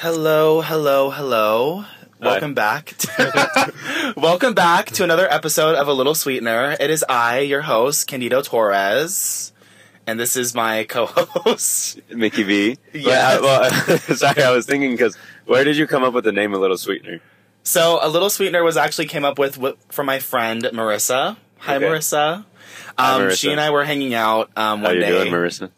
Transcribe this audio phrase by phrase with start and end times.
[0.00, 1.84] Hello, hello, hello.
[2.20, 2.96] Welcome back.
[2.98, 6.76] To Welcome back to another episode of A Little Sweetener.
[6.78, 9.52] It is I, your host, Candido Torres,
[10.06, 12.00] and this is my co-host.
[12.10, 12.78] Mickey V.
[12.92, 13.40] Yeah.
[13.40, 15.16] Well, sorry, I was thinking because
[15.46, 17.18] where did you come up with the name A Little Sweetener?
[17.64, 21.38] So, A Little Sweetener was actually came up with, with from my friend Marissa.
[21.60, 21.86] Hi, Okay.
[21.86, 22.44] Marissa.
[22.98, 23.38] Hi, Um, Marissa.
[23.38, 25.08] She and I were hanging out um, How one you day.
[25.30, 25.70] doing, Marissa?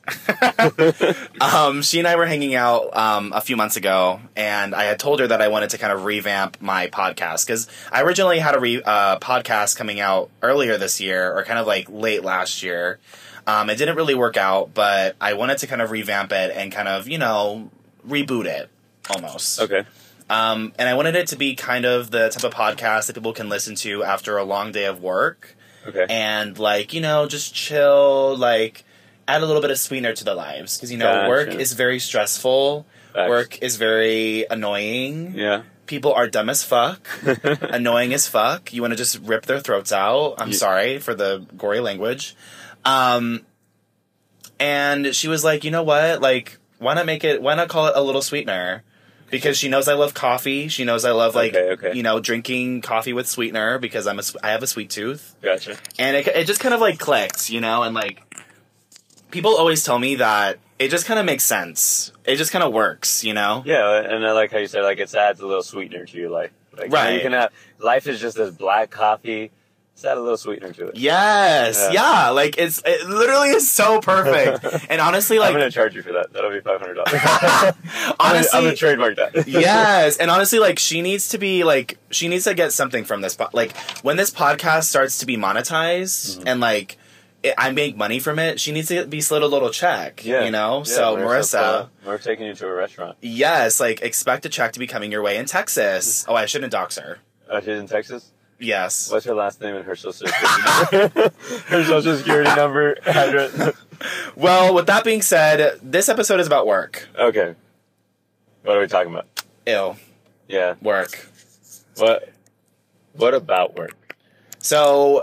[1.41, 4.98] um, she and I were hanging out um, a few months ago, and I had
[4.98, 8.55] told her that I wanted to kind of revamp my podcast because I originally had
[8.55, 12.62] a re- uh, podcast coming out earlier this year, or kind of like late last
[12.62, 12.98] year.
[13.47, 16.70] Um, it didn't really work out, but I wanted to kind of revamp it and
[16.73, 17.70] kind of you know
[18.06, 18.69] reboot it
[19.15, 19.61] almost.
[19.61, 19.84] Okay.
[20.28, 23.33] Um, and I wanted it to be kind of the type of podcast that people
[23.33, 25.56] can listen to after a long day of work
[25.87, 26.07] Okay.
[26.11, 28.84] and like you know just chill like
[29.27, 30.77] add a little bit of sweetener to the lives.
[30.77, 31.29] Because you know Gotcha.
[31.29, 32.87] work is very stressful.
[33.15, 33.29] Facts.
[33.29, 35.34] work is very annoying.
[35.34, 35.62] Yeah.
[35.87, 37.09] people are dumb as fuck.
[37.62, 38.73] Annoying as fuck.
[38.73, 40.34] You want to just rip their throats out.
[40.39, 42.36] I'm Ye- sorry for the gory language.
[42.84, 43.41] Um
[44.61, 46.20] and she was like you know what?
[46.20, 48.84] Like why not make it why not call it a little sweetener
[49.31, 50.69] because she knows I love coffee.
[50.69, 51.97] She knows I love like Okay, okay.
[51.97, 55.77] you know drinking coffee with sweetener because I'm a I have a sweet tooth Gotcha.
[55.98, 58.23] and it, it just kind of like clicked, you know, and like
[59.31, 62.12] people always tell me that it just kind of makes sense.
[62.25, 63.62] It just kind of works, you know.
[63.67, 66.31] Yeah, and I like how you said like it adds a little sweetener to your
[66.31, 66.51] life.
[66.73, 67.14] Like, you know, Right.
[67.14, 69.51] You can have life is just this black coffee.
[69.94, 70.96] Let's add a little sweetener to it.
[70.96, 72.24] Yes, Yeah.
[72.24, 72.28] yeah.
[72.30, 74.86] like it's it literally is so perfect.
[74.91, 76.33] and honestly, like I'm gonna charge you for that.
[76.33, 77.20] That'll be five hundred dollars.
[78.18, 79.46] Honestly, I'm gonna trademark that.
[79.48, 83.20] yes, and honestly, like she needs to be like she needs to get something from
[83.20, 83.36] this.
[83.36, 85.70] Po- like when this podcast starts to be monetized
[86.38, 86.48] Mm-hmm.
[86.48, 86.96] and like
[87.42, 90.24] it, I make money from it, she needs to be slid a little check.
[90.24, 90.44] Yeah.
[90.44, 90.78] you know.
[90.78, 93.16] Yeah, so Marissa, uh, we're taking you to a restaurant.
[93.20, 96.24] yes, like expect a check to be coming your way in Texas.
[96.28, 97.18] Oh, I shouldn't dox her.
[97.48, 98.33] Uh, she's in Texas.
[98.61, 99.11] Yes.
[99.11, 101.33] What's her last name and her social security number?
[101.68, 103.74] her social security number, address.
[104.36, 107.08] Well, with that being said, this episode is about work.
[107.18, 107.55] Okay.
[108.62, 109.27] What are we talking about?
[109.67, 109.96] Ew,
[110.48, 110.74] Yeah.
[110.83, 111.27] work.
[111.96, 112.29] What?
[113.14, 114.14] What about work?
[114.58, 115.23] So,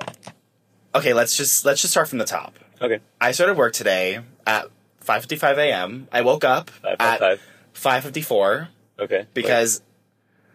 [0.95, 2.55] okay, let's just let's just start from the top.
[2.81, 2.99] Okay.
[3.21, 4.65] I started work today at
[5.05, 6.07] 5:55 a.m.
[6.11, 7.39] I woke up Five, oh at five,
[7.73, 8.03] five.
[8.13, 8.67] 5:54
[8.99, 9.25] Okay.
[9.33, 9.81] because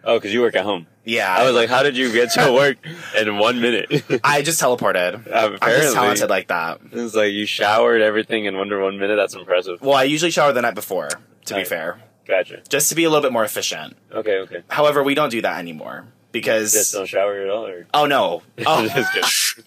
[0.04, 0.86] oh, because you work at home.
[1.04, 2.76] yeah, I was like, how did you get to work
[3.18, 4.04] in one minute?
[4.24, 5.26] I just teleported.
[5.26, 5.58] Apparently.
[5.62, 6.80] Uh, I'm just talented like that.
[6.92, 9.16] It's like you showered everything in under one minute.
[9.16, 9.80] That's impressive.
[9.80, 11.08] Well, I usually shower the night before,
[11.46, 12.62] to be fair, Gotcha.
[12.68, 13.96] just to be a little bit more efficient.
[14.12, 14.38] Okay.
[14.38, 14.62] Okay.
[14.68, 18.42] However, we don't do that anymore because Just don't shower at all, or oh no,
[18.66, 19.64] oh just kidding.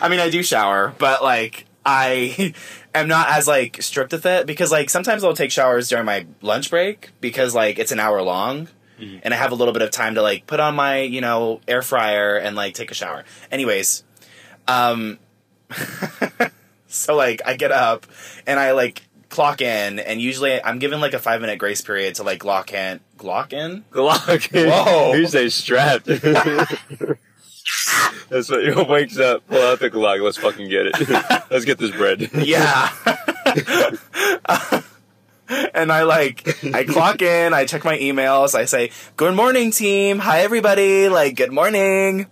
[0.00, 2.54] I mean, I do shower, but like I
[2.94, 6.26] am not as like strict with it because like sometimes I'll take showers during my
[6.42, 8.68] lunch break because like it's an hour long
[9.02, 9.20] Mhm.
[9.24, 11.60] and I have a little bit of time to like put on my, you know,
[11.66, 13.24] air fryer and like take a shower.
[13.50, 14.04] Anyways,
[14.68, 15.18] um
[16.86, 18.06] so like I get up
[18.46, 22.14] and I like clock in and usually I'm given like a 5 minute grace period
[22.16, 24.48] to like lock in lock in Glock.
[24.52, 25.14] Whoa.
[25.14, 26.06] You say strapped.
[28.28, 29.46] That's what you wakes up.
[29.48, 30.22] Pull out the Glock.
[30.22, 31.08] Let's fucking get it.
[31.50, 32.30] Let's get this bread.
[32.34, 32.90] Yeah.
[35.74, 40.18] and I like I clock in, I check my emails, I say, "Good morning, team.
[40.18, 41.08] Hi, everybody.
[41.08, 42.26] Like, good morning."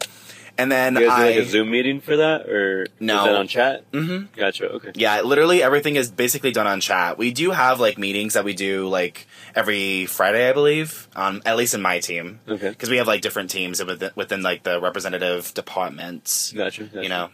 [0.58, 3.20] And then You guys do I like a Zoom meeting for that, or No.
[3.20, 3.90] is that on chat?
[3.92, 4.38] Mm-hmm.
[4.38, 4.68] Gotcha.
[4.72, 4.92] Okay.
[4.94, 7.16] Yeah, literally everything is basically done on chat.
[7.16, 11.08] We do have like meetings that we do like every Friday, I believe.
[11.16, 12.68] Um, at least in my team, Okay.
[12.68, 16.52] because we have like different teams within, within like the representative departments.
[16.52, 16.84] Gotcha.
[16.84, 17.02] gotcha.
[17.02, 17.30] you know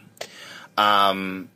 [0.77, 1.49] um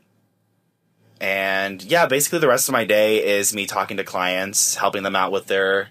[1.21, 5.15] and yeah basically the rest of my day is me talking to clients helping them
[5.15, 5.89] out with their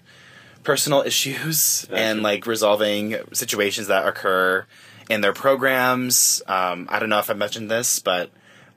[0.63, 2.01] personal issues Gotcha.
[2.01, 4.65] and like resolving situations that occur
[5.09, 8.29] in their programs um i don't know if i mentioned this but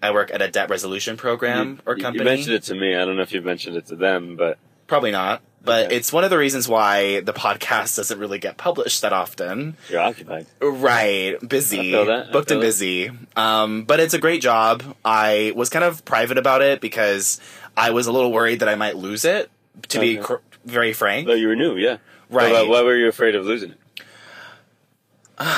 [0.03, 2.95] i work at a debt resolution program or company You mentioned it to me.
[2.95, 5.97] I don't know if you've mentioned it to them, but probably not but Okay.
[5.97, 10.01] it's one of the reasons why the podcast doesn't really get published that often you're
[10.01, 10.47] occupied.
[10.61, 13.11] Right, busy, I feel that, I booked and busy.
[13.37, 14.83] Um, but it's a great job.
[15.05, 17.41] I was kind of private about it because
[17.77, 19.51] I was a little worried that I might lose it.
[19.89, 21.97] To be cr- very frank, you were new, yeah.
[22.31, 22.53] Right.
[22.53, 23.79] Why, why were you afraid of losing it?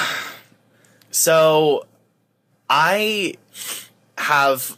[1.10, 1.86] so
[2.68, 3.34] I
[4.18, 4.76] have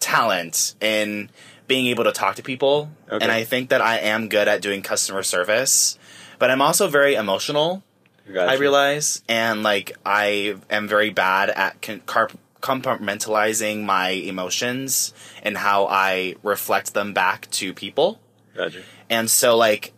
[0.00, 1.30] talent in
[1.68, 3.22] being able to talk to people, Okay.
[3.22, 5.98] and I think that I am good at doing customer service.
[6.40, 7.82] But I'm also very emotional.
[8.32, 8.50] Gotcha.
[8.50, 12.30] I realize, and like I am very bad at con- car-
[12.60, 15.12] compartmentalizing my emotions
[15.42, 18.20] and how I reflect them back to people.
[18.56, 18.82] Gotcha.
[19.08, 19.92] And so, like,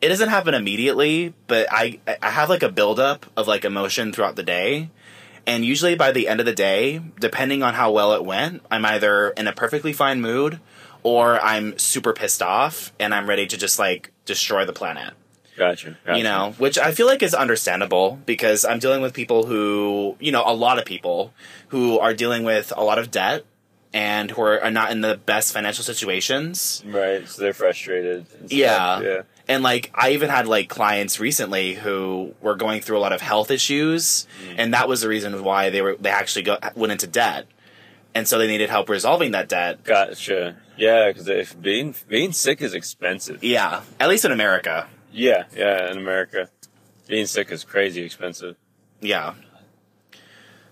[0.00, 4.36] it doesn't happen immediately, but I I have like a buildup of like emotion throughout
[4.36, 4.90] the day.
[5.46, 8.84] And usually by the end of the day, depending on how well it went, I'm
[8.84, 10.60] either in a perfectly fine mood
[11.02, 15.14] or I'm super pissed off and I'm ready to just like destroy the planet.
[15.56, 15.96] Gotcha.
[16.04, 16.18] gotcha.
[16.18, 20.32] You know, which I feel like is understandable because I'm dealing with people who, you
[20.32, 21.32] know, a lot of people
[21.68, 23.44] who are dealing with a lot of debt
[23.92, 26.82] and who are, are not in the best financial situations.
[26.86, 27.28] Right.
[27.28, 28.26] So they're frustrated.
[28.48, 29.00] Yeah.
[29.00, 29.22] Yeah.
[29.48, 33.20] And like I even had like clients recently who were going through a lot of
[33.20, 34.54] health issues mm.
[34.56, 37.46] and that was the reason why they were they actually go, went into debt.
[38.14, 39.84] And so they needed help resolving that debt.
[39.84, 40.56] Gotcha.
[40.76, 43.42] Yeah, because if being being sick is expensive.
[43.42, 44.86] Yeah, at least in America.
[45.12, 45.90] Yeah, yeah.
[45.90, 46.48] In America,
[47.06, 48.56] being sick is crazy expensive.
[49.00, 49.34] Yeah.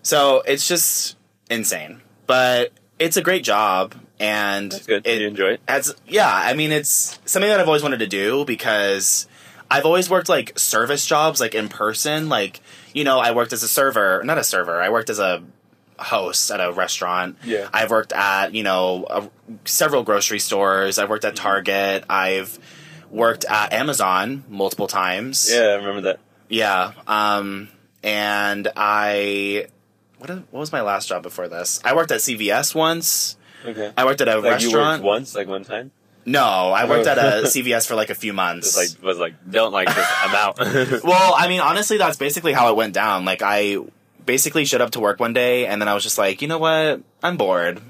[0.02, 1.16] So it's just
[1.50, 5.06] insane, but it's a great job, and That's good.
[5.06, 5.60] It you enjoy it?
[5.68, 5.94] adds.
[6.06, 9.26] Yeah, I mean, it's something that I've always wanted to do because
[9.70, 12.28] I've always worked like service jobs, like in person.
[12.28, 12.60] Like
[12.94, 14.80] you know, I worked as a server, not a server.
[14.80, 15.42] I worked as a
[16.00, 17.36] host at a restaurant.
[17.44, 17.68] Yeah.
[17.72, 19.30] I've worked at you know a,
[19.64, 20.98] several grocery stores.
[20.98, 21.42] I've worked at Mm-hmm.
[21.42, 22.04] Target.
[22.10, 22.58] I've
[23.10, 25.50] worked at Amazon multiple times.
[25.52, 26.20] Yeah, I remember that.
[26.48, 26.92] Yeah.
[27.06, 27.68] Um,
[28.02, 29.66] and I,
[30.18, 31.80] what, what was my last job before this?
[31.84, 33.36] I worked at CVS once.
[33.64, 33.92] Okay.
[33.96, 35.02] I worked at a Like you worked restaurant.
[35.02, 35.90] once, like one time.
[36.24, 38.74] No, I worked at a CVS for like a few months.
[38.74, 40.06] Just like was like, don't like this.
[40.22, 40.58] I'm out.
[41.04, 43.24] well, I mean, honestly, that's basically how it went down.
[43.24, 43.78] Like, I
[44.30, 46.58] basically showed up to work one day, and then I was just like, you know
[46.58, 47.02] what?
[47.22, 47.80] I'm bored.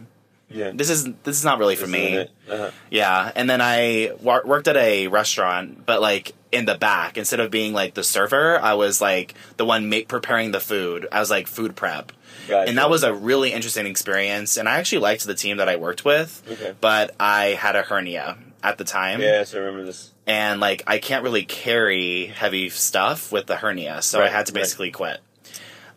[0.48, 0.70] yeah.
[0.74, 2.18] This is this is not really for me.
[2.48, 2.70] Uh-huh.
[2.90, 7.40] Yeah, and then I wor- worked at a restaurant, but like in the back instead
[7.40, 11.06] of being like the server, I was like the one make preparing the food.
[11.12, 12.10] I was like food prep,
[12.48, 12.68] Gotcha.
[12.68, 14.56] and that was a really interesting experience.
[14.56, 16.74] And I actually liked the team that I worked with, Okay.
[16.80, 20.10] but I had a hernia at the time, Yes, I remember this.
[20.26, 24.52] and like I can't really carry heavy stuff with the hernia, so I had to
[24.52, 24.62] right.
[24.62, 25.18] basically quit.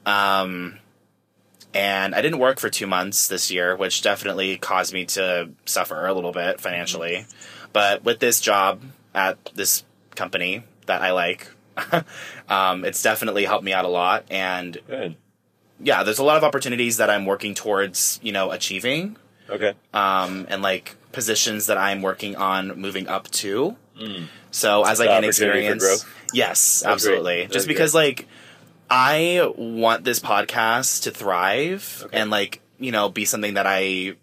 [0.06, 0.80] Um,
[1.74, 6.06] and I didn't work for two months this year, which definitely caused me to suffer
[6.06, 7.26] a little bit financially.
[7.72, 8.82] But with this job
[9.16, 9.84] at this
[10.16, 11.48] company that I like,
[12.50, 14.26] um, it's definitely helped me out a lot.
[14.30, 15.16] And Good.
[15.80, 19.18] yeah, there's a lot of opportunities that I'm working towards, you know, achieving,
[19.50, 19.74] Okay.
[19.94, 23.76] um, and like positions that I'm working on moving up to.
[24.00, 24.28] Mm.
[24.52, 27.38] So as I The gain experience, yes, That's absolutely.
[27.38, 27.52] great.
[27.52, 28.28] Just because like
[28.96, 32.18] I want this podcast to thrive Okay.
[32.20, 34.18] and like you know be something that I am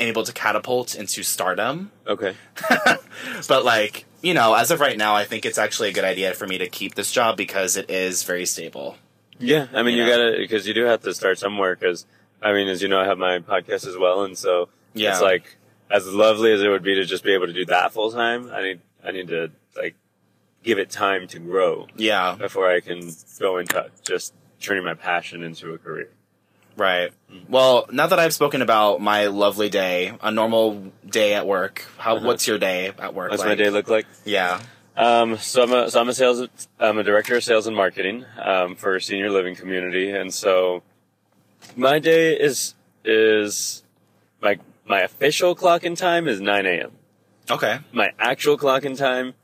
[0.00, 1.92] able to catapult into stardom.
[2.06, 2.34] Okay.
[3.48, 6.34] But like you know, as of right now, I think it's actually a good idea
[6.34, 8.96] for me to keep this job because it is very stable.
[9.38, 10.16] Yeah, I mean, You you, know?
[10.32, 11.74] gotta because you do have to start somewhere.
[11.76, 12.04] Because
[12.42, 15.12] I mean, as you know, I have my podcast as well, and so Yeah.
[15.12, 15.56] it's like
[15.90, 18.50] as lovely as it would be to just be able to do that full time.
[18.52, 19.94] I need I need to like
[20.62, 25.42] give it time to grow Yeah, before I can go into just turning my passion
[25.42, 26.10] into a career.
[26.76, 27.12] right.
[27.48, 32.16] Well, now that I've spoken about my lovely day, a normal day at work, how
[32.16, 32.26] Uh-huh.
[32.26, 33.30] what's your day at work?
[33.30, 33.48] What's like?
[33.50, 34.06] my day look like?
[34.24, 34.60] Yeah.
[34.96, 36.46] Um, so I'm a, so I'm a sales,
[36.78, 40.10] I'm a director of sales and marketing, um, for a senior living community.
[40.10, 40.82] And so
[41.76, 42.74] my day is,
[43.04, 43.82] is
[44.42, 46.90] my, my official clock in time is 9 a.m.
[47.50, 47.78] Okay.
[47.92, 49.34] My actual clock in time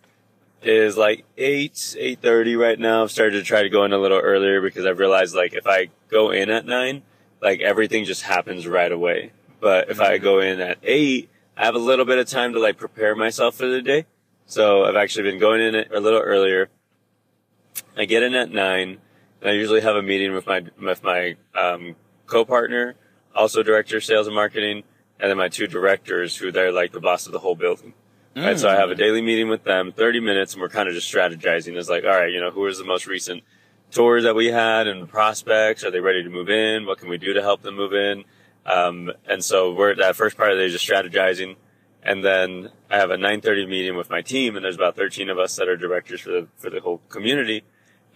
[0.68, 3.02] is like 8, 8.30 right now.
[3.02, 5.67] I've started to try to go in a little earlier because I've realized like if
[5.67, 7.02] I go in at 9,
[7.43, 9.32] like everything just happens right away.
[9.60, 12.60] But if I go in at 8, I have a little bit of time to
[12.60, 14.06] like prepare myself for the day.
[14.46, 16.69] So I've actually been going in a little earlier.
[17.96, 18.98] I get in at nine,
[19.41, 22.94] and I usually have a meeting with my with my um, co-partner,
[23.34, 24.84] also director of sales and marketing,
[25.19, 27.94] and then my two directors, who they're like the boss of the whole building.
[28.36, 30.94] Right, so I have a daily meeting with them, 30 minutes, and we're kind of
[30.94, 31.74] just strategizing.
[31.74, 33.43] It's like, all right, you know, who is the most recent
[33.90, 35.84] tours that we had and prospects?
[35.84, 36.84] Are they ready to move in?
[36.84, 38.24] What can we do to help them move in?
[38.66, 41.56] Um, and so we're that first part of the day just strategizing.
[42.02, 45.38] And then I have a 9:30 meeting with my team, and there's about 13 of
[45.38, 47.64] us that are directors for the for the whole community.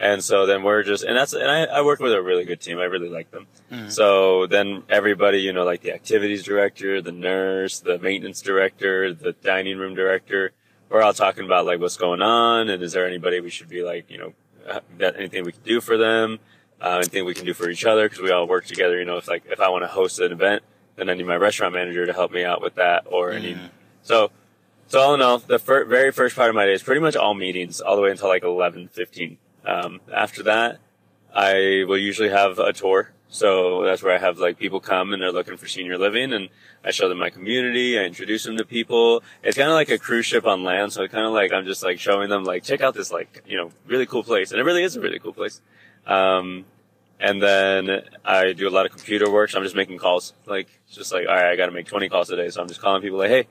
[0.01, 2.59] And so then we're just, and that's, and I, I work with a really good
[2.59, 2.79] team.
[2.79, 3.45] I really like them.
[3.91, 9.33] So then everybody, you know, like the activities director, the nurse, the maintenance director, the
[9.33, 10.53] dining room director,
[10.89, 13.83] we're all talking about like what's going on and is there anybody we should be
[13.83, 14.33] like, you know,
[14.67, 16.39] uh, that anything we can do for them,
[16.81, 18.97] uh, anything we can do for each other because we all work together.
[18.97, 20.63] You know, if like, if I want to host an event,
[20.95, 23.57] then I need my restaurant manager to help me out with that or I need,
[24.01, 24.31] so,
[24.87, 27.15] so all in all, the fir- very first part of my day is pretty much
[27.15, 29.37] all meetings all the way until like 11, 15.
[29.65, 30.79] Um, after that,
[31.33, 33.11] I will usually have a tour.
[33.29, 36.49] So that's where I have like people come and they're looking for senior living and
[36.83, 37.97] I show them my community.
[37.97, 39.23] I introduce them to people.
[39.41, 40.91] It's kind of like a cruise ship on land.
[40.91, 43.55] So kind of like, I'm just like showing them like, check out this like, you
[43.55, 44.51] know, really cool place.
[44.51, 45.61] And it really is a really cool place.
[46.05, 46.65] Um,
[47.21, 49.49] and then I do a lot of computer work.
[49.51, 50.33] So I'm just making calls.
[50.45, 52.49] Like, just like, all right, I got to make 20 calls a day.
[52.49, 53.47] So I'm just calling people like, hey,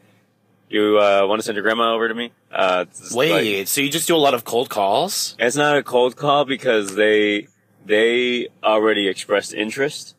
[0.70, 2.32] you uh, want to send your grandma over to me?
[2.50, 5.36] Uh, Wait, like- so you just do a lot of cold calls?
[5.38, 7.48] it's not a cold call because they
[7.84, 10.14] they already expressed interest,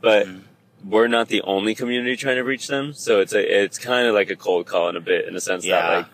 [0.00, 0.26] but
[0.84, 2.92] we're not the only community trying to reach them.
[2.92, 5.40] So it's a it's kind of like a cold call in a bit in the
[5.40, 5.80] sense Yeah.
[5.80, 6.06] that like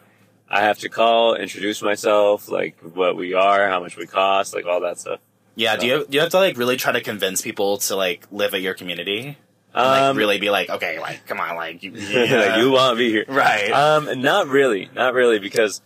[0.50, 4.64] I have to call, introduce myself, like what we are, how much we cost, like
[4.66, 5.20] all that stuff.
[5.56, 8.26] Yeah, do you do you have to like really try to convince people to like
[8.30, 9.36] live at your community?
[9.74, 12.96] Like Um, really be like, okay, like come on, like you, like you want to
[12.96, 13.70] be here, right?
[13.70, 15.82] Um, not really, not really, because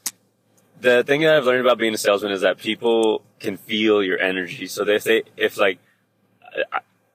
[0.80, 4.18] the thing that I've learned about being a salesman is that people can feel your
[4.18, 4.66] energy.
[4.66, 5.78] So if they, if like,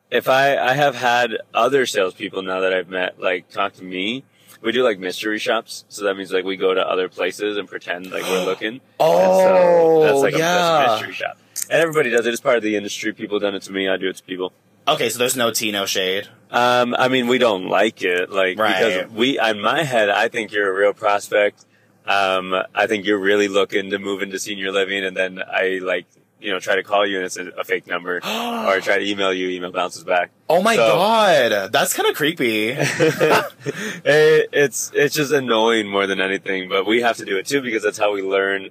[0.10, 4.24] if I, I have had other salespeople now that I've met, like talk to me,
[4.62, 5.86] we do like mystery shops.
[5.90, 8.82] So that means like we go to other places and pretend like we're looking.
[9.00, 10.86] oh, so that's like a, yeah.
[10.86, 11.38] a mystery shop.
[11.70, 12.32] And everybody does it.
[12.34, 13.14] It's part of the industry.
[13.14, 13.90] People done it to me.
[13.90, 14.54] I do it to people.
[14.88, 16.28] Okay, so there's no tea, no shade.
[16.50, 18.84] Um, I mean, we don't like it, like Right.
[18.84, 21.66] because we, in my head, I think you're a real prospect.
[22.06, 26.06] Um, I think you're really looking to move into senior living, and then I like,
[26.40, 28.98] you know, try to call you and it's a, a fake number, or I try
[29.00, 30.30] to email you, email bounces back.
[30.48, 32.70] Oh my So- god, that's kind of creepy.
[32.78, 37.62] it, it's it's just annoying more than anything, but we have to do it too
[37.62, 38.70] because that's how we learn.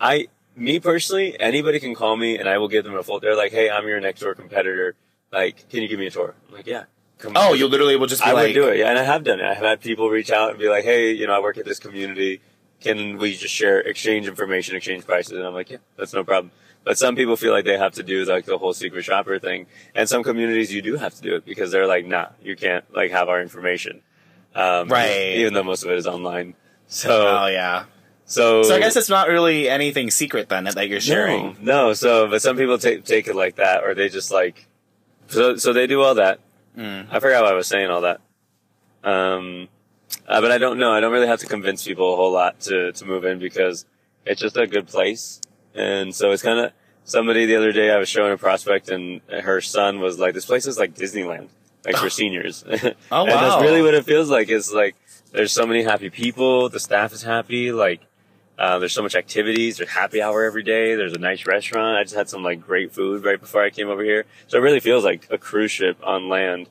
[0.00, 3.20] I, me personally, anybody can call me and I will give them a full.
[3.20, 4.94] They're like, "Hey, I'm your next door competitor.
[5.40, 6.84] Like, can you give me a tour?" I'm like, "Yeah."
[7.18, 9.02] Come oh, you literally will just be I like, would do it, yeah, and I
[9.12, 9.46] have done it.
[9.46, 11.64] I have had people reach out and be like, "Hey, you know, I work at
[11.64, 12.40] this community.
[12.80, 16.50] Can we just share, exchange information, exchange prices?" And I'm like, "Yeah, that's no problem."
[16.84, 19.66] But some people feel like they have to do like the whole secret shopper thing,
[19.94, 22.84] and some communities you do have to do it because they're like, "Nah, you can't
[22.94, 24.02] like have our information."
[24.54, 25.36] Um, Right.
[25.40, 26.54] Even though most of it is online.
[26.86, 27.10] So,
[27.42, 27.84] Oh yeah.
[28.26, 31.56] so, So I guess it's not really anything secret then that you're sharing.
[31.60, 31.92] no, no.
[31.94, 34.66] So, but some people take take it like that, or they just like,
[35.28, 36.40] so so they do all that.
[36.76, 37.06] Mm.
[37.10, 38.20] I forgot why I was saying all that.
[39.02, 39.68] Um,
[40.26, 40.92] uh, but I don't know.
[40.92, 43.86] I don't really have to convince people a whole lot to to move in because
[44.24, 45.40] it's just a good place,
[45.74, 46.72] and so it's kind of
[47.04, 50.46] somebody the other day I was showing a prospect, and her son was like, "This
[50.46, 51.48] place is like Disneyland,
[51.84, 52.64] like for seniors."
[53.10, 53.40] Oh and wow.
[53.40, 54.48] that's really what it feels like.
[54.48, 54.96] It's like
[55.32, 56.68] there's so many happy people.
[56.68, 57.72] The staff is happy.
[57.72, 58.00] Like
[58.58, 59.76] uh, there's so much activities.
[59.78, 60.94] There's happy hour every day.
[60.94, 61.98] There's a nice restaurant.
[61.98, 64.24] I just had some like great food right before I came over here.
[64.48, 66.68] So it really feels like a cruise ship on land.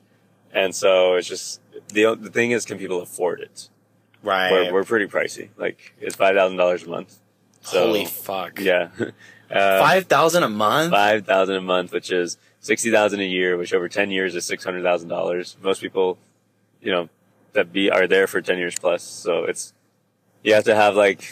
[0.52, 3.68] And so it's just the the thing is, can people afford it?
[4.22, 4.50] right.
[4.50, 5.50] We're, we're pretty pricey.
[5.56, 7.18] Like it's five thousand dollars a month.
[7.60, 8.60] So, Holy fuck.
[8.60, 8.90] yeah,
[9.50, 10.92] uh, Five thousand a month.
[10.92, 14.44] five thousand a month, which is sixty thousand a year, which over ten years is
[14.44, 15.56] six hundred thousand dollars.
[15.62, 16.16] Most people,
[16.80, 17.08] you know,
[17.52, 19.02] that be are there for ten years plus.
[19.02, 19.72] So it's
[20.42, 21.22] you have to have like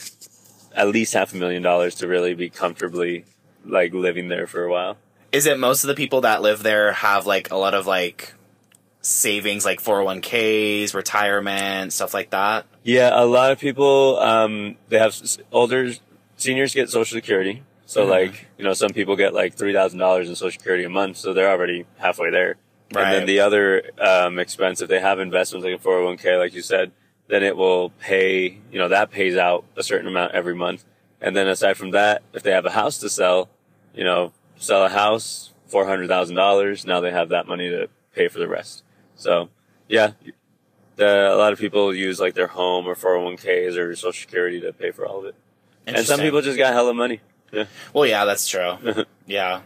[0.74, 3.24] at least half a million dollars to really be comfortably
[3.64, 4.96] like living there for a while.
[5.32, 8.34] Is it most of the people that live there have like a lot of like
[9.00, 12.66] savings, like four hundred one ks, retirement, stuff like that?
[12.82, 15.92] Yeah, a lot of people um, they have s- older
[16.36, 17.62] seniors get Social Security.
[17.86, 18.10] So Mhm.
[18.10, 21.16] like you know, some people get like three thousand dollars in Social Security a month,
[21.16, 22.56] so they're already halfway there.
[22.94, 23.04] Right.
[23.06, 26.16] And then the other um, expense, if they have investments like a four hundred one
[26.16, 26.92] k, like you said,
[27.28, 28.60] then it will pay.
[28.70, 30.84] You know, that pays out a certain amount every month.
[31.20, 33.48] And then aside from that, if they have a house to sell,
[33.94, 36.86] you know, sell a house four hundred thousand dollars.
[36.86, 38.82] Now they have that money to pay for the rest.
[39.16, 39.48] So
[39.88, 40.12] yeah,
[40.96, 44.72] the, a lot of people use like their home or 401ks or social security to
[44.72, 45.34] pay for all of it.
[45.86, 47.20] And some people just got hella money.
[47.92, 48.76] Well, yeah, that's true.
[49.26, 49.62] yeah.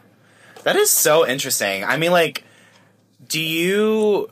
[0.65, 1.85] That is so interesting.
[1.85, 2.45] I mean, like,
[3.27, 4.29] do you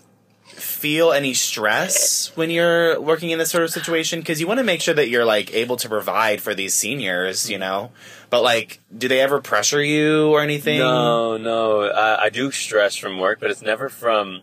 [0.56, 4.20] feel any stress when you're working in this sort of situation?
[4.20, 7.48] Because you want to make sure that you're, like, able to provide for these seniors,
[7.50, 7.90] you know?
[8.30, 10.78] But, like, do they ever pressure you or anything?
[10.78, 14.42] No, no, I, I do stress from work, but it's never from,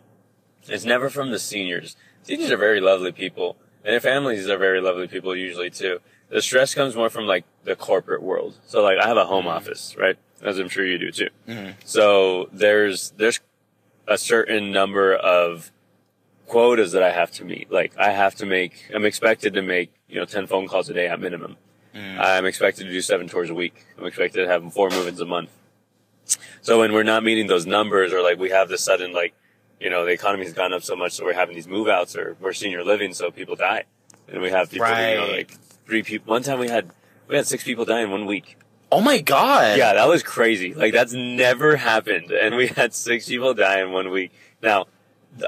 [0.68, 1.96] it's never from the seniors.
[2.24, 6.00] Seniors are very lovely people, and their families are very lovely people usually too.
[6.30, 8.58] The stress comes more from like the corporate world.
[8.66, 10.18] So like I have a home office, right?
[10.42, 11.30] As I'm sure you do too.
[11.48, 11.76] Mhm.
[11.86, 13.40] So there's there's
[14.08, 15.72] a certain number of
[16.48, 17.72] quotas that I have to meet.
[17.72, 20.94] Like I have to make, I'm expected to make, you know, 10 phone calls a
[20.94, 21.58] day at minimum.
[21.96, 22.20] Mm.
[22.20, 23.86] I'm expected to do seven tours a week.
[23.98, 25.50] I'm expected to have four move-ins a month.
[26.62, 29.34] So when we're not meeting those numbers or like we have this sudden like,
[29.80, 32.16] you know, the economy has gone up so much so we're having these move outs
[32.16, 33.84] or we're senior living so people die.
[34.28, 35.32] And we have people, you know, Right.
[35.38, 35.52] like
[35.86, 36.32] three people.
[36.32, 36.90] One time we had,
[37.28, 38.58] we had six people die in one week.
[38.92, 39.78] Oh my god.
[39.78, 40.74] Yeah, that was crazy.
[40.74, 44.32] Like that's never happened, and we had six people die in one week.
[44.62, 44.86] Now,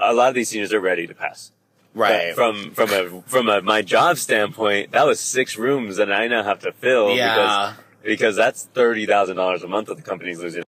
[0.02, 1.52] a lot of these seniors are ready to pass.
[1.94, 2.36] Right.
[2.36, 6.28] But from from a from a my job standpoint, that was six rooms that I
[6.28, 7.36] now have to fill yeah.
[7.36, 10.64] because because that's thirty thousand dollars a month that the company's losing.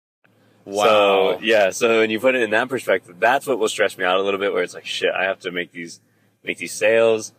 [0.63, 0.83] wow.
[0.83, 4.05] So yeah, so when you put it in that perspective, that's what will stress me
[4.05, 4.53] out a little bit.
[4.53, 5.99] Where it's like, shit, I have to make these
[6.43, 7.33] make these sales.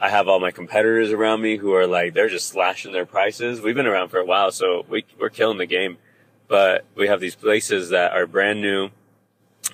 [0.00, 3.60] I have all my competitors around me who are like they're just slashing their prices.
[3.60, 5.98] We've been around for a while, so we we're killing the game.
[6.46, 8.90] But we have these places that are brand new,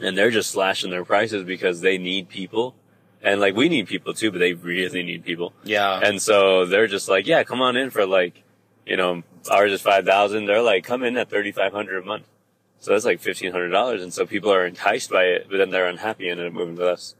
[0.01, 2.75] and they're just slashing their prices because they need people,
[3.23, 5.53] and like we need people too, but they really need people.
[5.65, 6.01] yeah.
[6.03, 8.43] And so they're just like, yeah, come on in for like,
[8.87, 10.47] you know, ours is 5,000.
[10.47, 12.25] They're like, come in at 3,500 a month.
[12.81, 14.03] So that's like $1,500.
[14.03, 16.77] And so people are enticed by it, but then they're unhappy and end up moving
[16.77, 17.15] with us.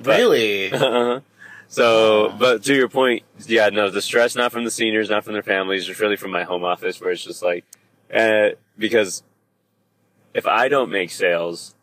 [0.00, 0.72] but- really?
[0.72, 1.20] Uh-huh.
[1.68, 5.34] so, but to your point, yeah, no, the stress not from the seniors, not from
[5.34, 7.64] their families, just really from my home office where it's just like,
[8.12, 9.22] uh, because
[10.34, 11.74] if I don't make sales,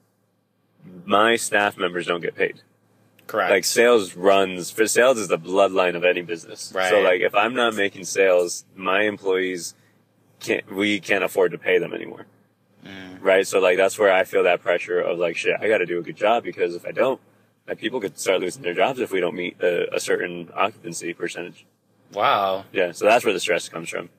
[1.06, 2.62] my staff members don't get paid
[3.30, 3.52] Correct.
[3.52, 6.72] like sales runs for sales is the bloodline of any business.
[6.74, 6.90] Right.
[6.90, 9.76] So like if I'm not making sales, my employees
[10.40, 12.26] can't we can't afford to pay them anymore.
[12.84, 13.22] Mm.
[13.22, 13.46] Right?
[13.46, 16.00] So like that's where I feel that pressure of like shit, I got to do
[16.00, 17.22] a good job because if I don't,
[17.68, 21.14] like people could start losing their jobs if we don't meet a, a certain occupancy
[21.14, 21.68] percentage.
[22.14, 22.66] wow.
[22.72, 24.10] Yeah, so that's where the stress comes from.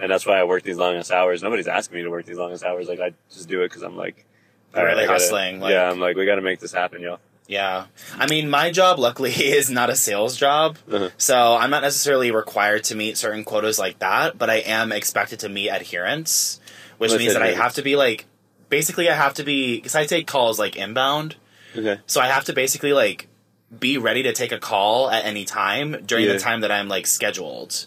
[0.00, 1.42] And that's why I work these longest hours.
[1.42, 2.88] Nobody's asking me to work these longest hours.
[2.88, 4.26] Like I just do it because I'm like,
[4.74, 7.20] You're really hustling, like- yeah, I'm like, we got to make this happen, y'all.
[7.46, 7.86] Yeah.
[8.18, 10.78] I mean, my job luckily is not a sales job.
[10.90, 11.10] Uh-huh.
[11.18, 15.40] So I'm not necessarily required to meet certain quotas like that, but I am expected
[15.40, 16.58] to meet adherence,
[16.98, 18.24] which What's means that I have to be like,
[18.70, 21.36] basically, I have to be, because I take calls like inbound.
[21.76, 22.00] Okay.
[22.06, 23.28] So I have to basically like
[23.78, 26.32] be ready to take a call at any time during Yeah.
[26.34, 27.86] the time that I'm like scheduled.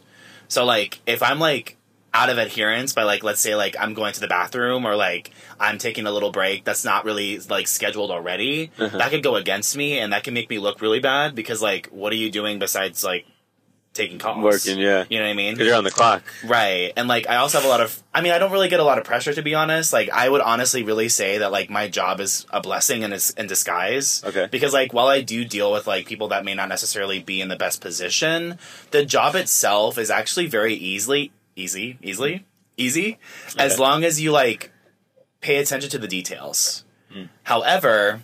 [0.50, 1.78] So like if I'm like
[2.14, 5.32] out of adherence by like let's say like I'm going to the bathroom or like
[5.60, 8.98] I'm taking a little break that's not really like scheduled already, Uh-huh.
[8.98, 11.88] that could go against me and that can make me look really bad because like
[11.88, 13.26] what are you doing besides like
[13.94, 14.44] taking calls?
[14.44, 15.06] Working, yeah.
[15.10, 15.54] You know what I mean?
[15.56, 16.22] Because you're on the clock.
[16.46, 16.94] Right.
[16.96, 18.84] And like I also have a lot of I mean I don't really get a
[18.84, 19.92] lot of pressure to be honest.
[19.92, 23.48] Like I would honestly really say that like my job is a blessing in in
[23.48, 24.24] disguise.
[24.24, 24.48] Okay.
[24.52, 27.48] Because like while I do deal with like people that may not necessarily be in
[27.50, 28.60] the best position,
[28.92, 32.46] the job itself is actually very easily easy, easily
[32.78, 33.18] easy
[33.58, 34.72] as long as you like
[35.42, 36.86] pay attention to the details.
[37.44, 38.22] However,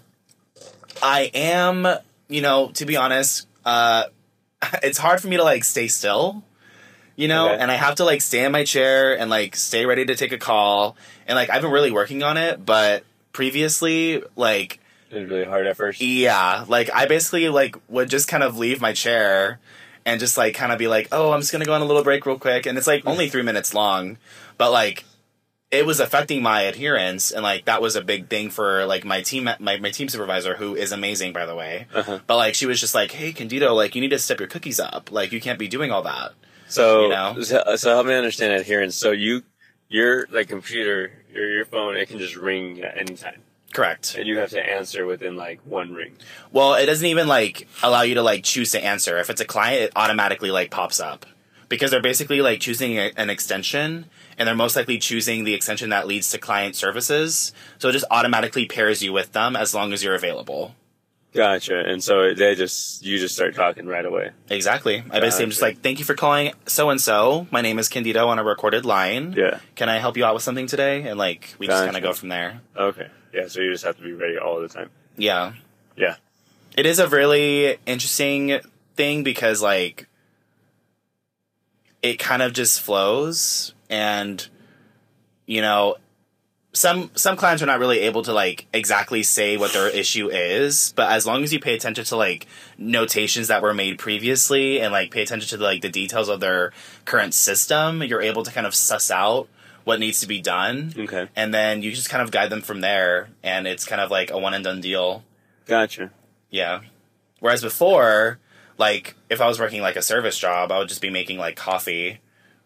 [1.01, 1.87] I am,
[2.29, 4.03] you know, to be honest, uh
[4.83, 6.43] it's hard for me to like stay still
[7.15, 7.61] you know Okay.
[7.61, 10.31] and i have to like stay in my chair and like stay ready to take
[10.31, 10.95] a call
[11.27, 14.79] and like i've been really working on it but previously like
[15.11, 16.01] It was really hard at first.
[16.01, 19.59] yeah like i basically like would just kind of leave my chair
[20.05, 22.03] and just like kind of be like oh i'm just gonna go on a little
[22.03, 24.17] break real quick and it's like only three minutes long
[24.57, 25.05] but like
[25.71, 29.21] it was affecting my adherence and like that was a big thing for like my
[29.21, 32.19] team my, my team supervisor who is amazing by the way Uh-huh.
[32.27, 34.79] but like she was just like hey candido like you need to step your cookies
[34.79, 36.33] up like you can't be doing all that
[36.67, 37.41] So, You know?
[37.41, 38.95] so, so help me understand adherence.
[38.95, 39.43] So you,
[39.89, 43.41] your like computer, your your phone, it can just ring at any time,
[43.73, 46.13] correct and you have to answer within like one ring.
[46.51, 49.17] Well, it doesn't even like allow you to like choose to answer.
[49.17, 51.25] If it's a client, it automatically like pops up
[51.69, 54.05] because they're basically like choosing a, an extension
[54.37, 57.53] and they're most likely choosing the extension that leads to client services.
[57.79, 60.75] So it just automatically pairs you with them as long as you're available.
[61.33, 61.79] Gotcha.
[61.79, 64.31] And so they just you just start talking right away.
[64.49, 65.03] Exactly.
[65.09, 67.47] I basically am just like, thank you for calling so and so.
[67.49, 69.33] My name is Candido on a recorded line.
[69.35, 69.59] Yeah.
[69.75, 71.07] Can I help you out with something today?
[71.07, 72.61] And like, we just kind of go from there.
[72.77, 73.07] Okay.
[73.33, 73.47] Yeah.
[73.47, 74.89] So you just have to be ready all the time.
[75.17, 75.53] Yeah.
[75.95, 76.15] Yeah.
[76.75, 78.59] it is a really interesting
[78.95, 80.07] thing because like
[82.01, 84.47] it kind of just flows and
[85.45, 85.95] you know
[86.73, 90.93] some some clients are not really able to like exactly say what their issue is
[90.95, 94.91] but as long as you pay attention to like notations that were made previously and
[94.91, 96.71] like pay attention to like the details of their
[97.05, 99.47] current system you're able to kind of suss out
[99.83, 101.27] what needs to be done Okay.
[101.35, 104.31] and then you just kind of guide them from there and it's kind of like
[104.31, 105.23] a one and done deal
[105.65, 106.11] Gotcha.
[106.49, 106.81] yeah.
[107.39, 108.39] Whereas before,
[108.77, 111.55] like if I was working like a service job, I would just be making like
[111.57, 112.19] coffee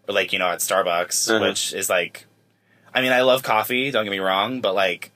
[0.07, 1.39] or like, you know, at Starbucks, Uh-huh.
[1.45, 2.25] which is like
[2.93, 5.11] I mean, I love coffee, don't get me wrong, but like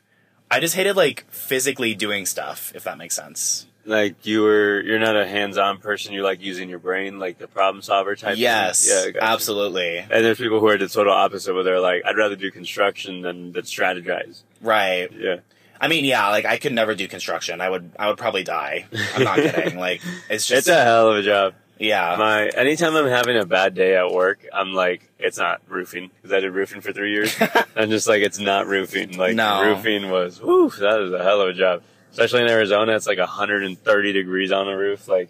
[0.50, 3.68] I just hated like physically doing stuff, if that makes sense.
[3.86, 6.14] Like you were, you're not a hands-on person.
[6.14, 8.34] You like using your brain, like the problem solver type.
[8.36, 8.42] thing?
[8.44, 8.88] yes.
[8.88, 9.12] Yeah.
[9.12, 9.24] Gotcha.
[9.26, 9.98] absolutely.
[9.98, 13.22] And there's people who are the total opposite, where they're like, I'd rather do construction
[13.22, 14.44] than than strategize.
[14.62, 15.10] Right.
[15.12, 15.38] Yeah.
[15.80, 17.60] I mean, yeah, like I could never do construction.
[17.60, 18.86] I would I would probably die.
[19.16, 19.80] I'm not kidding.
[19.80, 21.56] Like it's just It's a hell of a job.
[21.80, 22.16] Yeah.
[22.20, 26.32] My anytime I'm having a bad day at work, I'm like, it's not roofing because
[26.32, 27.36] I did roofing for three years.
[27.76, 29.18] I'm just like, it's not roofing.
[29.18, 29.64] Like No.
[29.64, 31.82] roofing was, whew, that is a hell of a job.
[32.12, 35.08] Especially in Arizona, it's like 130 degrees on the roof.
[35.08, 35.30] Like,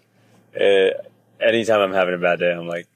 [0.54, 0.90] eh,
[1.40, 2.86] anytime I'm having a bad day, I'm like,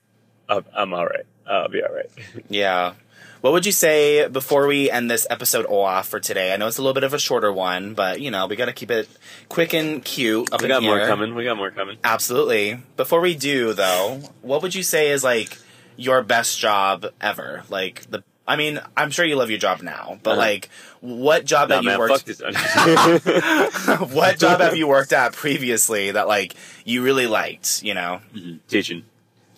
[0.49, 1.25] I'm, I'm all right.
[1.47, 2.11] I'll be all right.
[2.49, 2.95] Yeah.
[3.43, 6.53] What would you say before we end this episode off for today?
[6.53, 8.65] I know it's a little bit of a shorter one, but you know we got
[8.65, 9.09] to keep it
[9.49, 10.53] quick and cute.
[10.53, 11.35] Up we got more coming.
[11.37, 11.99] We got more coming.
[12.03, 12.79] Absolutely.
[12.97, 15.59] Before we do, though, what would you say is like
[15.97, 17.63] your best job ever?
[17.69, 20.41] Like the, I mean, I'm sure you love your job now, but Uh-huh.
[20.41, 20.69] like,
[21.07, 22.15] what job Nah, you man, worked?
[22.15, 22.41] fuck this.
[24.13, 27.83] what job have you worked at previously that like you really liked?
[27.85, 28.21] You know?
[28.35, 28.57] Mm-hmm.
[28.67, 29.05] Teaching.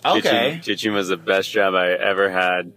[0.05, 0.21] Okay.
[0.21, 2.73] Teaching, teaching was the best job I ever had.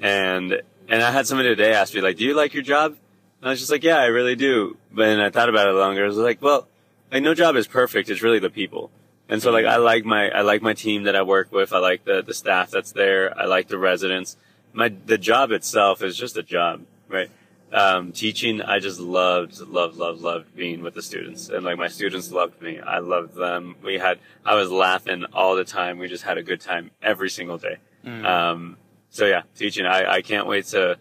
[0.00, 2.96] And, and I had somebody today ask me, like, do you like your job?
[3.40, 4.78] And I was just like, yeah, I really do.
[4.90, 6.02] But then I thought about it longer.
[6.02, 6.66] I was like, well,
[7.12, 8.08] like, no job is perfect.
[8.08, 8.90] It's really the people.
[9.28, 9.74] And so, like, mm-hmm.
[9.74, 11.72] I like my, I like my team that I work with.
[11.72, 13.38] I like the, the staff that's there.
[13.38, 14.36] I like the residents.
[14.72, 17.30] My, the job itself is just a job, right?
[17.74, 21.48] Um, teaching, I just loved, loved, loved, loved being with the students.
[21.48, 22.78] And like my students loved me.
[22.78, 23.74] I loved them.
[23.82, 25.98] We had, I was laughing all the time.
[25.98, 27.78] We just had a good time every single day.
[28.06, 28.76] Um,
[29.10, 30.98] so yeah, teaching, I, I can't wait to,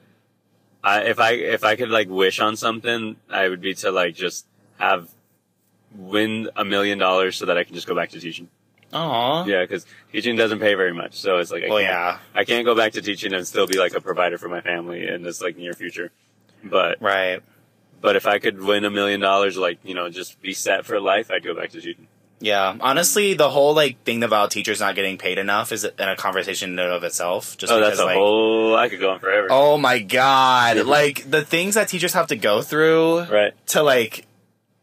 [0.84, 4.16] I, if I, if I could like wish on something, I would be to like
[4.16, 4.48] just
[4.80, 5.10] have,
[5.96, 8.50] win a million dollars so that I can just go back to teaching.
[8.94, 9.46] Aw.
[9.46, 11.14] Yeah, because teaching doesn't pay very much.
[11.20, 12.18] So it's like, I Well, can't, yeah.
[12.34, 15.08] I can't go back to teaching and still be like a provider for my family
[15.08, 16.12] in this like near future.
[16.64, 17.42] But Right.
[18.02, 21.00] but if I could win a million dollars, like you know, just be set for
[21.00, 22.08] life, I'd go back to teaching.
[22.40, 22.76] Yeah.
[22.82, 26.74] Honestly, the whole like thing about teachers not getting paid enough is in a conversation
[26.74, 27.58] in and of itself.
[27.58, 28.16] Just oh, because that's a like.
[28.18, 28.76] whole.
[28.76, 29.48] I could go on forever.
[29.50, 30.78] Oh my god!
[30.86, 34.26] like the things that teachers have to go through Right, to like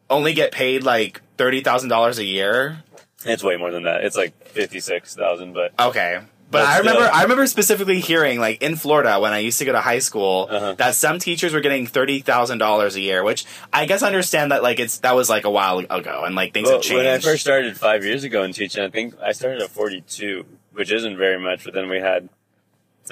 [0.09, 2.83] only get paid like thirty thousand dollars a year.
[3.27, 4.05] it's way more than that.
[4.05, 6.21] It's like fifty six thousand, but Okay.
[6.51, 7.03] But But I remember.
[7.13, 10.49] I remember specifically hearing like in Florida when I used to go to high school
[10.51, 10.75] Uh-huh.
[10.79, 14.51] that some teachers were getting thirty thousand dollars a year, which I guess I understand
[14.51, 17.05] that like it's that was like a while ago and like things Well, have changed.
[17.05, 20.01] when I first started five years ago in teaching, I think I started at forty
[20.01, 21.63] two, which isn't very much.
[21.65, 22.29] But then we had,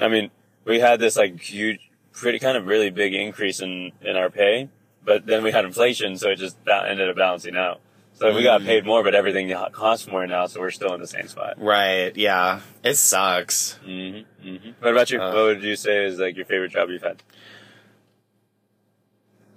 [0.01, 0.31] I mean,
[0.65, 1.79] we had this like huge,
[2.11, 4.67] pretty kind of really big increase in in our pay,
[5.05, 7.79] but then we had inflation, so it just ended up balancing out.
[8.19, 11.07] So we got paid more, but everything costs more now, so we're still in the
[11.07, 11.53] same spot.
[11.57, 12.59] right, yeah.
[12.83, 13.73] It sucks.
[13.85, 15.21] hmm hmm What about you?
[15.21, 17.23] Uh, what would you say is like your favorite job you've had?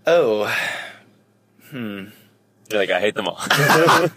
[0.06, 0.52] Oh.
[1.72, 3.38] You're like, I hate them all.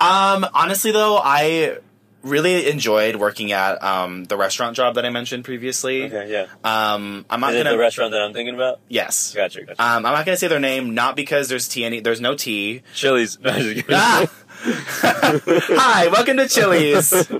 [0.00, 1.78] Um, honestly though, I
[2.22, 6.04] really enjoyed working at um the restaurant job that I mentioned previously.
[6.04, 6.46] okay, yeah.
[6.64, 7.76] Um, I'm not Is it gonna.
[7.76, 8.80] the restaurant that I'm thinking about?
[8.88, 9.34] yes.
[9.34, 9.82] Gotcha, gotcha.
[9.82, 12.00] Um, I'm not gonna say their name, not because there's T any.
[12.00, 12.82] There's no tea.
[12.94, 13.38] Chili's.
[13.42, 13.84] No.
[13.90, 14.26] Ah!
[14.60, 17.30] Hi, welcome to Chili's.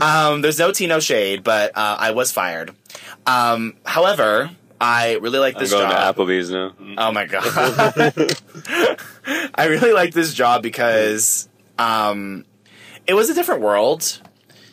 [0.00, 2.74] Um, there's no tea, no shade, but uh, I was fired.
[3.26, 6.16] Um, however, I really like I'm this going job.
[6.16, 6.72] to Applebee's now.
[6.98, 7.44] Oh my god.
[9.54, 12.44] I really like this job because um
[13.06, 14.20] it was a different world.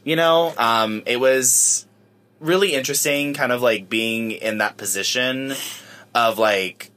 [0.04, 1.86] You know, um it was
[2.40, 5.54] really interesting kind of like being in that position
[6.16, 6.90] of like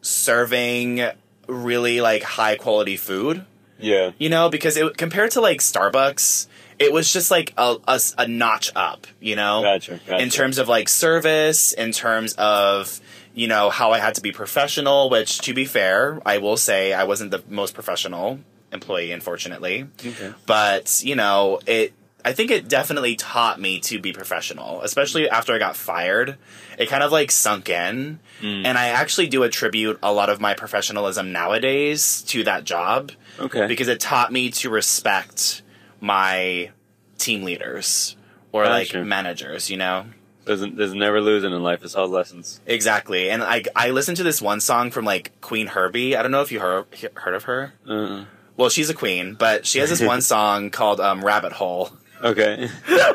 [0.00, 1.04] serving
[1.48, 3.44] really like high quality food
[3.78, 4.12] Yeah.
[4.18, 6.46] you know because it compared to like starbucks
[6.78, 10.22] it was just like a, a, a notch up you know Gotcha, gotcha.
[10.22, 13.00] in terms of like service in terms of
[13.34, 16.92] you know how i had to be professional which to be fair i will say
[16.92, 18.40] i wasn't the most professional
[18.72, 20.32] employee unfortunately Okay.
[20.46, 21.92] but you know it
[22.26, 26.36] i think it definitely taught me to be professional especially after i got fired
[26.78, 28.66] it kind of like sunk in Mm.
[28.66, 33.66] and i actually do attribute a lot of my professionalism nowadays to that job Okay.
[33.66, 35.62] because it taught me to respect
[36.00, 36.70] my
[37.18, 38.16] team leaders
[38.52, 38.98] or Gotcha.
[38.98, 40.04] like managers you know
[40.44, 41.82] There's, there's never losing in life.
[41.82, 42.60] It's all lessons.
[42.66, 46.30] exactly and i i listened to this one song from like Qveen Herby i don't
[46.30, 46.84] know if you heard
[47.14, 48.24] heard of her Uh-uh.
[48.58, 51.90] well she's a queen but she has this one song called um, rabbit hole
[52.22, 52.68] Okay.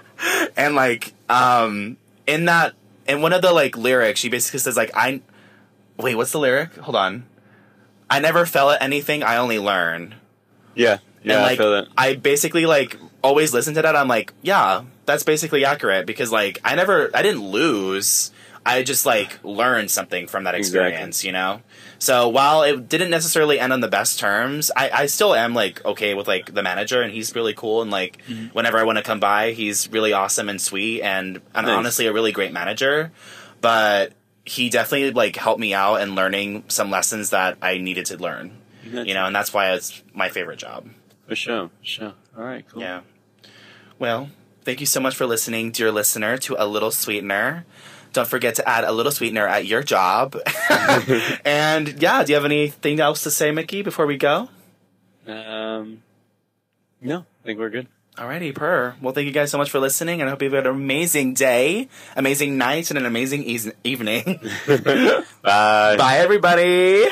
[0.58, 2.74] and like um in that
[3.08, 5.22] in one of the like lyrics she basically says like i
[5.98, 7.26] wait what's the lyric hold on
[8.10, 10.16] i never fell at anything i only learn
[10.76, 11.00] Yeah.
[11.24, 11.88] Yeah, and I like feel that.
[11.98, 16.60] I basically like always listen to that i'm like yeah that's basically accurate because like
[16.64, 18.32] i never i didn't lose
[18.66, 20.88] i just like learned something from that Exactly.
[20.90, 21.62] experience you know
[22.02, 25.84] so while it didn't necessarily end on the best terms i i still am like
[25.86, 28.48] okay with like the manager and he's really cool and like Mm-hmm.
[28.58, 31.78] whenever i want to come by he's really awesome and sweet and, and Nice.
[31.78, 33.12] honestly a really great manager
[33.62, 34.14] but
[34.46, 38.58] he definitely like helped me out in learning some lessons that i needed to learn
[38.84, 40.90] you know and that's why it's my favorite job
[41.28, 41.70] For sure.
[41.80, 42.14] For sure.
[42.38, 42.82] All right, cool.
[42.82, 43.02] yeah.
[44.00, 44.30] Well,
[44.66, 47.66] thank you so much for listening, dear listener, to A Little Sweetener.
[48.14, 50.38] Don't forget to add a little sweetener at your job.
[51.46, 54.50] and yeah, do you have anything else to say, Mickey, before we go?
[55.28, 56.04] Um,
[57.02, 57.88] no, I think we're good.
[58.18, 58.96] Alrighty, per.
[59.02, 61.34] Well, thank you guys so much for listening, and I hope you've had an amazing
[61.34, 64.40] day, amazing night, and an amazing eas evening.
[64.68, 65.96] Bye.
[65.98, 67.06] Bye, everybody.